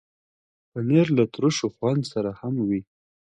[0.71, 2.81] پنېر له ترشو خوند سره هم وي.